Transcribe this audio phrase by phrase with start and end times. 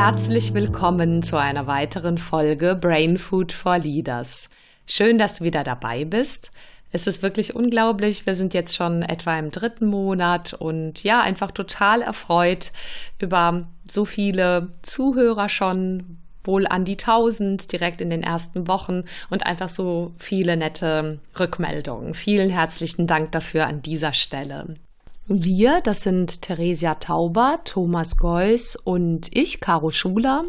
[0.00, 4.48] Herzlich willkommen zu einer weiteren Folge Brain Food for Leaders.
[4.86, 6.52] Schön, dass du wieder dabei bist.
[6.92, 8.24] Es ist wirklich unglaublich.
[8.24, 12.70] Wir sind jetzt schon etwa im dritten Monat und ja, einfach total erfreut
[13.18, 19.46] über so viele Zuhörer schon, wohl an die tausend direkt in den ersten Wochen und
[19.46, 22.14] einfach so viele nette Rückmeldungen.
[22.14, 24.76] Vielen herzlichen Dank dafür an dieser Stelle.
[25.30, 30.44] Wir, das sind Theresia Tauber, Thomas Geuss und ich, Caro Schuler.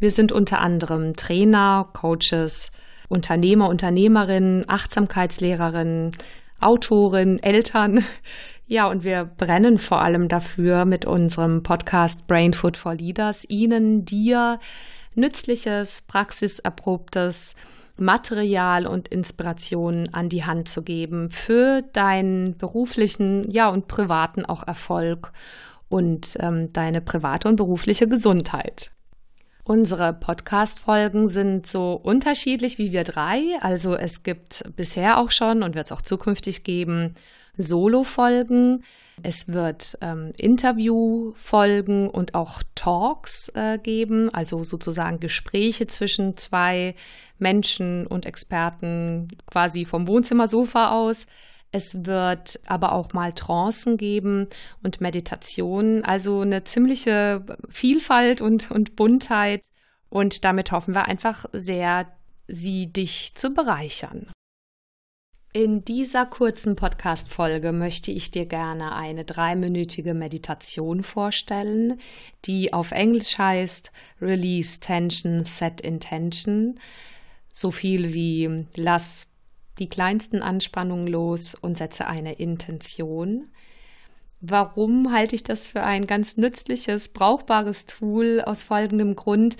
[0.00, 2.72] Wir sind unter anderem Trainer, Coaches,
[3.10, 6.12] Unternehmer, Unternehmerinnen, Achtsamkeitslehrerin,
[6.60, 8.04] Autorin, Eltern.
[8.68, 14.06] Ja, und wir brennen vor allem dafür, mit unserem Podcast Brain Food for Leaders Ihnen,
[14.06, 14.60] dir
[15.14, 17.54] nützliches, praxiserprobtes
[18.02, 24.66] Material und Inspirationen an die Hand zu geben für deinen beruflichen, ja und privaten auch
[24.66, 25.32] Erfolg
[25.88, 28.92] und ähm, deine private und berufliche Gesundheit.
[29.64, 33.42] Unsere Podcast-Folgen sind so unterschiedlich wie wir drei.
[33.60, 37.14] Also es gibt bisher auch schon und wird es auch zukünftig geben
[37.56, 38.84] Solo-Folgen.
[39.22, 46.94] Es wird ähm, Interview-Folgen und auch Talks äh, geben, also sozusagen Gespräche zwischen zwei
[47.38, 51.26] Menschen und Experten quasi vom Wohnzimmersofa aus.
[51.72, 54.48] Es wird aber auch mal Trancen geben
[54.82, 59.66] und Meditationen, also eine ziemliche Vielfalt und, und Buntheit.
[60.10, 62.06] Und damit hoffen wir einfach sehr,
[62.46, 64.26] sie dich zu bereichern.
[65.54, 72.00] In dieser kurzen Podcast-Folge möchte ich dir gerne eine dreiminütige Meditation vorstellen,
[72.46, 76.80] die auf Englisch heißt Release Tension, Set Intention.
[77.52, 79.26] So viel wie lass
[79.78, 83.50] die kleinsten Anspannungen los und setze eine Intention.
[84.40, 88.40] Warum halte ich das für ein ganz nützliches, brauchbares Tool?
[88.40, 89.58] Aus folgendem Grund.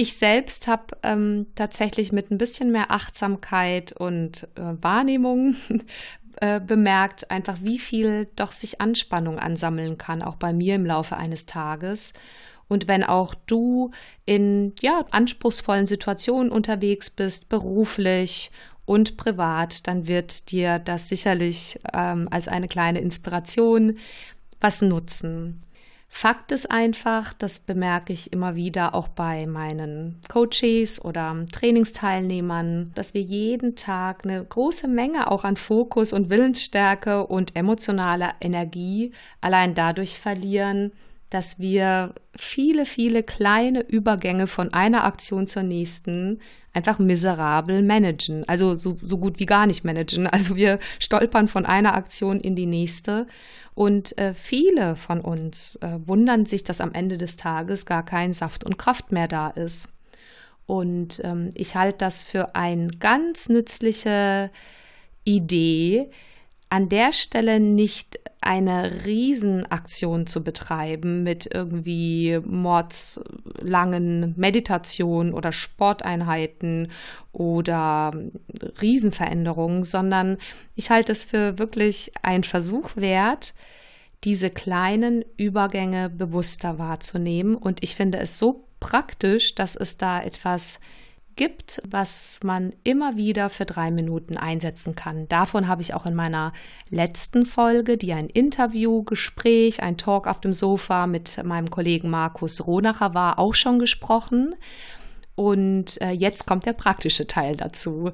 [0.00, 5.56] Ich selbst habe ähm, tatsächlich mit ein bisschen mehr Achtsamkeit und äh, Wahrnehmung
[6.40, 11.16] äh, bemerkt, einfach wie viel doch sich Anspannung ansammeln kann, auch bei mir im Laufe
[11.16, 12.12] eines Tages.
[12.68, 13.90] Und wenn auch du
[14.24, 18.52] in ja, anspruchsvollen Situationen unterwegs bist, beruflich
[18.84, 23.98] und privat, dann wird dir das sicherlich ähm, als eine kleine Inspiration
[24.60, 25.64] was nutzen.
[26.10, 33.14] Fakt ist einfach, das bemerke ich immer wieder auch bei meinen Coaches oder Trainingsteilnehmern, dass
[33.14, 39.74] wir jeden Tag eine große Menge auch an Fokus und Willensstärke und emotionaler Energie allein
[39.74, 40.92] dadurch verlieren,
[41.30, 46.40] dass wir viele, viele kleine Übergänge von einer Aktion zur nächsten
[46.72, 48.48] einfach miserabel managen.
[48.48, 50.26] Also so, so gut wie gar nicht managen.
[50.32, 53.26] Also wir stolpern von einer Aktion in die nächste.
[53.74, 58.32] Und äh, viele von uns äh, wundern sich, dass am Ende des Tages gar kein
[58.32, 59.88] Saft und Kraft mehr da ist.
[60.66, 64.50] Und ähm, ich halte das für eine ganz nützliche
[65.24, 66.10] Idee,
[66.70, 76.90] an der Stelle nicht eine Riesenaktion zu betreiben mit irgendwie mordslangen Meditationen oder Sporteinheiten
[77.32, 78.12] oder
[78.80, 80.38] Riesenveränderungen, sondern
[80.76, 83.54] ich halte es für wirklich einen Versuch wert,
[84.24, 87.56] diese kleinen Übergänge bewusster wahrzunehmen.
[87.56, 90.80] Und ich finde es so praktisch, dass es da etwas
[91.38, 95.26] gibt, was man immer wieder für drei Minuten einsetzen kann.
[95.28, 96.52] Davon habe ich auch in meiner
[96.90, 102.66] letzten Folge, die ein Interview, Gespräch, ein Talk auf dem Sofa mit meinem Kollegen Markus
[102.66, 104.54] Ronacher war, auch schon gesprochen.
[105.34, 108.10] Und äh, jetzt kommt der praktische Teil dazu.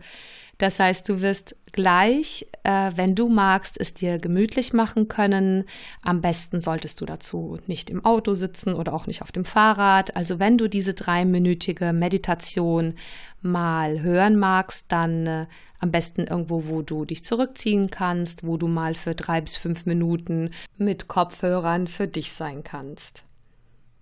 [0.65, 5.65] Das heißt, du wirst gleich, äh, wenn du magst, es dir gemütlich machen können.
[6.01, 10.17] Am besten solltest du dazu nicht im Auto sitzen oder auch nicht auf dem Fahrrad.
[10.17, 12.95] Also wenn du diese dreiminütige Meditation
[13.43, 15.47] mal hören magst, dann äh,
[15.81, 19.85] am besten irgendwo, wo du dich zurückziehen kannst, wo du mal für drei bis fünf
[19.85, 20.49] Minuten
[20.79, 23.25] mit Kopfhörern für dich sein kannst.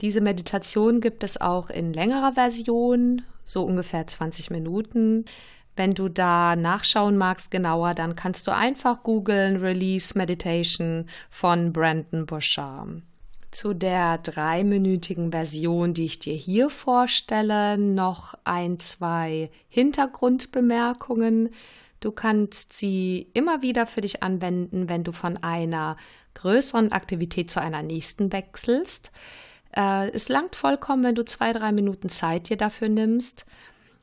[0.00, 5.24] Diese Meditation gibt es auch in längerer Version, so ungefähr 20 Minuten.
[5.74, 12.26] Wenn du da nachschauen magst genauer, dann kannst du einfach googeln Release Meditation von Brandon
[12.26, 13.02] Bouchard.
[13.50, 21.50] Zu der dreiminütigen Version, die ich dir hier vorstelle, noch ein, zwei Hintergrundbemerkungen.
[22.00, 25.96] Du kannst sie immer wieder für dich anwenden, wenn du von einer
[26.34, 29.12] größeren Aktivität zu einer nächsten wechselst.
[29.74, 33.44] Äh, es langt vollkommen, wenn du zwei, drei Minuten Zeit dir dafür nimmst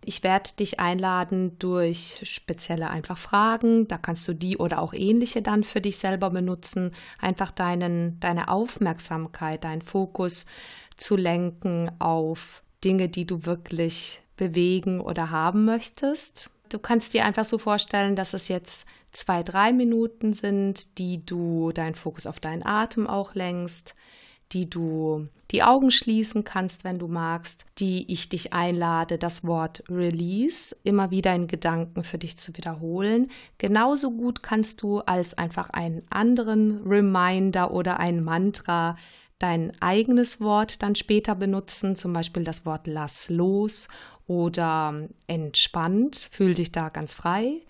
[0.05, 3.87] Ich werde dich einladen durch spezielle einfach Fragen.
[3.87, 6.91] Da kannst du die oder auch ähnliche dann für dich selber benutzen.
[7.19, 10.45] Einfach deinen, deine Aufmerksamkeit, deinen Fokus
[10.95, 16.49] zu lenken auf Dinge, die du wirklich bewegen oder haben möchtest.
[16.69, 21.71] Du kannst dir einfach so vorstellen, dass es jetzt zwei, drei Minuten sind, die du
[21.73, 23.95] deinen Fokus auf deinen Atem auch lenkst,
[24.51, 29.83] die du die Augen schließen kannst, wenn du magst, die ich dich einlade, das Wort
[29.89, 33.29] Release immer wieder in Gedanken für dich zu wiederholen.
[33.57, 38.95] Genauso gut kannst du als einfach einen anderen Reminder oder ein Mantra
[39.39, 43.87] dein eigenes Wort dann später benutzen, zum Beispiel das Wort lass los
[44.27, 47.61] oder entspannt, fühl dich da ganz frei.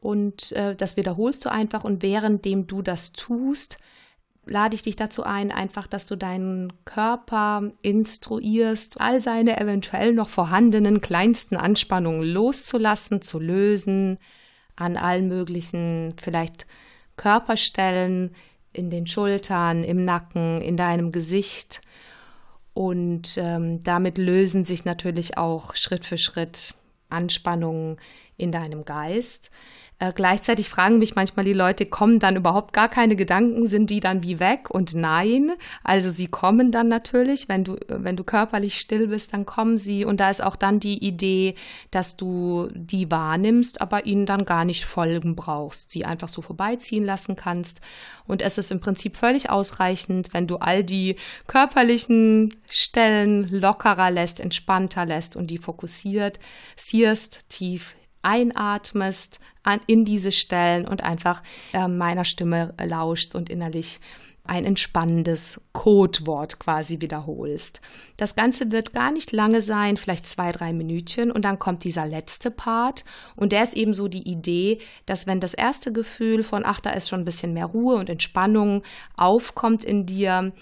[0.00, 3.78] Und äh, das wiederholst du einfach und währenddem du das tust,
[4.44, 10.28] lade ich dich dazu ein, einfach, dass du deinen Körper instruierst, all seine eventuell noch
[10.28, 14.18] vorhandenen kleinsten Anspannungen loszulassen, zu lösen,
[14.76, 16.66] an allen möglichen vielleicht
[17.16, 18.34] Körperstellen,
[18.72, 21.82] in den Schultern, im Nacken, in deinem Gesicht.
[22.74, 26.74] Und ähm, damit lösen sich natürlich auch Schritt für Schritt
[27.10, 27.98] Anspannungen
[28.38, 29.50] in deinem Geist.
[30.02, 34.00] Äh, gleichzeitig fragen mich manchmal die Leute, kommen dann überhaupt gar keine Gedanken, sind die
[34.00, 34.68] dann wie weg?
[34.68, 35.52] Und nein,
[35.84, 40.04] also sie kommen dann natürlich, wenn du, wenn du körperlich still bist, dann kommen sie.
[40.04, 41.54] Und da ist auch dann die Idee,
[41.92, 47.04] dass du die wahrnimmst, aber ihnen dann gar nicht folgen brauchst, sie einfach so vorbeiziehen
[47.04, 47.80] lassen kannst.
[48.26, 51.14] Und es ist im Prinzip völlig ausreichend, wenn du all die
[51.46, 56.40] körperlichen Stellen lockerer lässt, entspannter lässt und die fokussiert,
[56.76, 61.42] siehst tief einatmest an, in diese Stellen und einfach
[61.72, 64.00] äh, meiner Stimme lauschst und innerlich
[64.44, 67.80] ein entspannendes Codewort quasi wiederholst.
[68.16, 72.06] Das Ganze wird gar nicht lange sein, vielleicht zwei, drei Minütchen und dann kommt dieser
[72.06, 73.04] letzte Part
[73.36, 76.90] und der ist eben so die Idee, dass wenn das erste Gefühl von, ach, da
[76.90, 78.82] ist schon ein bisschen mehr Ruhe und Entspannung
[79.16, 80.52] aufkommt in dir,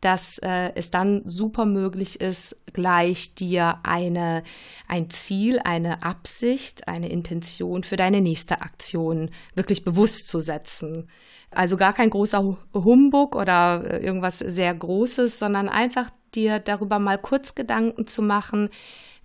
[0.00, 4.42] dass äh, es dann super möglich ist, gleich dir eine,
[4.86, 11.08] ein Ziel, eine Absicht, eine Intention für deine nächste Aktion wirklich bewusst zu setzen.
[11.50, 17.18] Also gar kein großer Humbug oder äh, irgendwas sehr Großes, sondern einfach dir darüber mal
[17.18, 18.68] kurz Gedanken zu machen,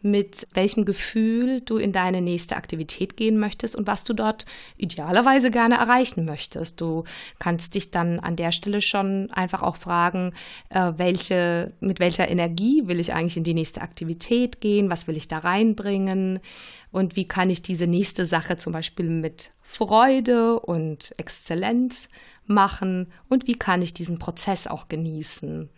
[0.04, 4.46] mit welchem Gefühl du in deine nächste Aktivität gehen möchtest und was du dort
[4.78, 6.82] idealerweise gerne erreichen möchtest.
[6.82, 7.06] Du
[7.40, 10.34] kannst dich dann an der Stelle schon einfach auch fragen,
[10.70, 15.18] äh, welche, mit welcher Energie will ich eigentlich in die nächste Aktivität gehen, was will
[15.18, 16.40] ich da reinbringen
[16.92, 22.10] und wie kann ich diese nächste Sache zum Beispiel mit Freude und Exzellenz
[22.46, 25.70] machen und wie kann ich diesen Prozess auch genießen.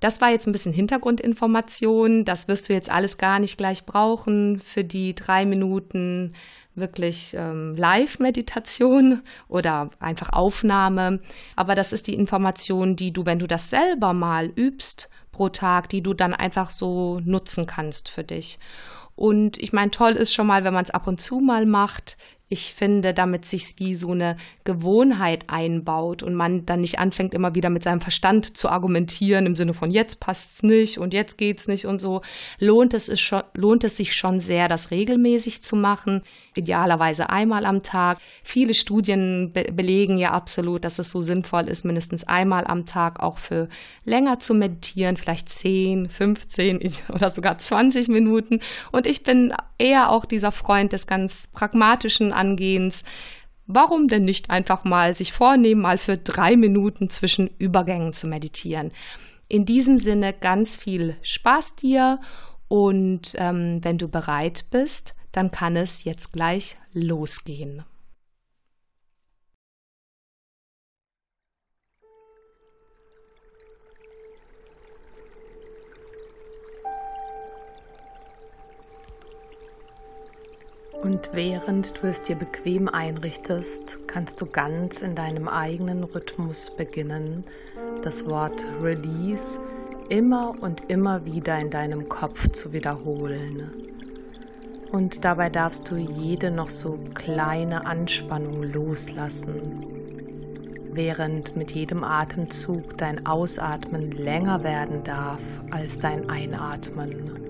[0.00, 2.24] Das war jetzt ein bisschen Hintergrundinformation.
[2.24, 6.34] Das wirst du jetzt alles gar nicht gleich brauchen für die drei Minuten
[6.74, 11.20] wirklich ähm, Live-Meditation oder einfach Aufnahme.
[11.56, 15.88] Aber das ist die Information, die du, wenn du das selber mal übst pro Tag,
[15.88, 18.58] die du dann einfach so nutzen kannst für dich.
[19.14, 22.16] Und ich meine, toll ist schon mal, wenn man es ab und zu mal macht.
[22.50, 27.54] Ich finde, damit sich wie so eine Gewohnheit einbaut und man dann nicht anfängt, immer
[27.54, 31.68] wieder mit seinem Verstand zu argumentieren im Sinne von jetzt passt's nicht und jetzt geht's
[31.68, 32.22] nicht und so,
[32.58, 36.22] lohnt es, ist schon, lohnt es sich schon sehr, das regelmäßig zu machen,
[36.54, 38.18] idealerweise einmal am Tag.
[38.42, 43.20] Viele Studien be belegen ja absolut, dass es so sinnvoll ist, mindestens einmal am Tag
[43.20, 43.68] auch für
[44.04, 46.80] länger zu meditieren, vielleicht 10, 15
[47.12, 48.60] oder sogar 20 Minuten.
[48.90, 53.04] Und ich bin eher auch dieser Freund des ganz pragmatischen Angehens.
[53.66, 58.92] Warum denn nicht einfach mal sich vornehmen, mal für drei Minuten zwischen Übergängen zu meditieren?
[59.48, 62.20] In diesem Sinne ganz viel Spaß dir
[62.68, 67.84] und ähm, wenn du bereit bist, dann kann es jetzt gleich losgehen.
[81.08, 87.44] Und während du es dir bequem einrichtest, kannst du ganz in deinem eigenen Rhythmus beginnen,
[88.02, 89.58] das Wort Release
[90.10, 93.70] immer und immer wieder in deinem Kopf zu wiederholen.
[94.92, 99.86] Und dabei darfst du jede noch so kleine Anspannung loslassen,
[100.92, 107.47] während mit jedem Atemzug dein Ausatmen länger werden darf als dein Einatmen.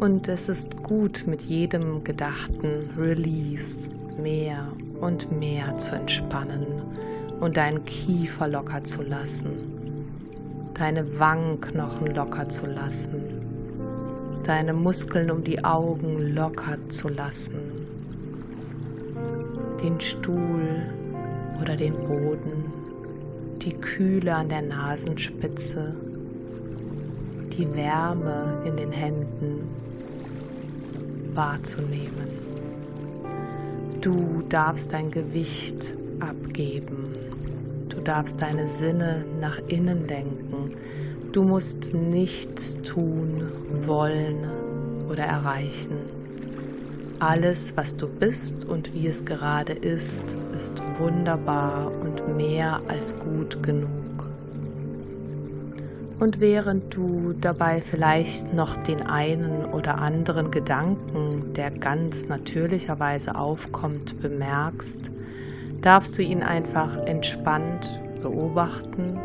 [0.00, 4.66] Und es ist gut, mit jedem gedachten Release mehr
[5.00, 6.66] und mehr zu entspannen
[7.40, 9.52] und deinen Kiefer locker zu lassen,
[10.74, 13.22] deine Wangenknochen locker zu lassen,
[14.42, 17.60] deine Muskeln um die Augen locker zu lassen,
[19.82, 20.82] den Stuhl
[21.60, 22.72] oder den Boden,
[23.62, 25.94] die Kühle an der Nasenspitze,
[27.56, 29.68] die Wärme in den Händen
[31.34, 32.28] wahrzunehmen.
[34.00, 37.16] Du darfst dein Gewicht abgeben.
[37.88, 40.74] Du darfst deine Sinne nach innen lenken.
[41.32, 43.50] Du musst nichts tun,
[43.86, 44.46] wollen
[45.08, 45.96] oder erreichen.
[47.20, 53.62] Alles, was du bist und wie es gerade ist, ist wunderbar und mehr als gut
[53.62, 53.90] genug.
[56.20, 64.20] Und während du dabei vielleicht noch den einen oder anderen Gedanken, der ganz natürlicherweise aufkommt,
[64.22, 65.10] bemerkst,
[65.82, 69.18] darfst du ihn einfach entspannt beobachten,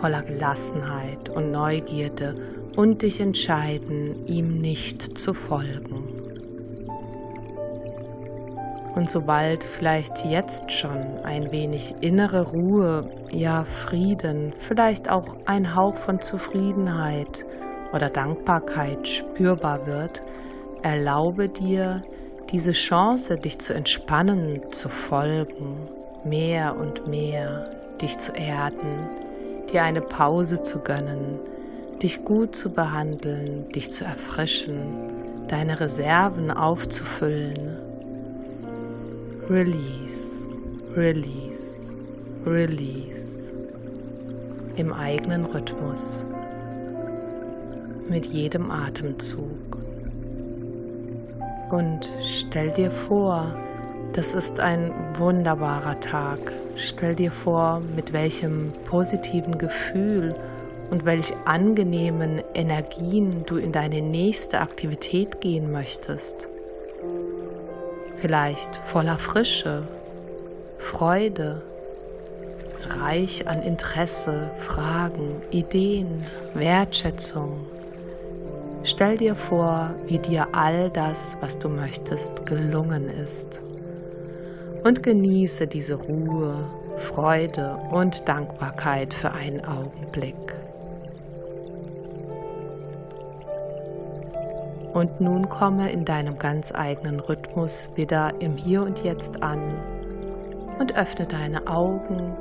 [0.00, 2.34] voller Gelassenheit und Neugierde
[2.76, 6.35] und dich entscheiden, ihm nicht zu folgen.
[8.96, 15.96] Und sobald vielleicht jetzt schon ein wenig innere Ruhe, ja Frieden, vielleicht auch ein Hauch
[15.96, 17.44] von Zufriedenheit
[17.92, 20.22] oder Dankbarkeit spürbar wird,
[20.82, 22.00] erlaube dir,
[22.50, 25.88] diese Chance, dich zu entspannen, zu folgen,
[26.24, 27.68] mehr und mehr
[28.00, 29.10] dich zu erden,
[29.70, 31.38] dir eine Pause zu gönnen,
[32.02, 35.12] dich gut zu behandeln, dich zu erfrischen,
[35.48, 37.85] deine Reserven aufzufüllen
[39.48, 40.48] Release,
[40.96, 41.96] Release,
[42.44, 43.54] Release
[44.74, 46.26] im eigenen Rhythmus
[48.08, 49.78] mit jedem Atemzug.
[51.70, 53.54] Und stell dir vor,
[54.14, 56.40] das ist ein wunderbarer Tag.
[56.74, 60.34] Stell dir vor, mit welchem positiven Gefühl
[60.90, 66.48] und welch angenehmen Energien du in deine nächste Aktivität gehen möchtest
[68.20, 69.82] vielleicht voller Frische,
[70.78, 71.62] Freude,
[73.00, 77.66] reich an Interesse, Fragen, Ideen, Wertschätzung.
[78.82, 83.60] Stell dir vor, wie dir all das, was du möchtest, gelungen ist.
[84.84, 86.54] Und genieße diese Ruhe,
[86.96, 90.36] Freude und Dankbarkeit für einen Augenblick.
[94.96, 99.60] Und nun komme in deinem ganz eigenen Rhythmus wieder im Hier und Jetzt an
[100.78, 102.32] und öffne deine Augen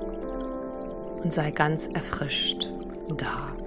[1.21, 2.71] und sei ganz erfrischt
[3.17, 3.64] da.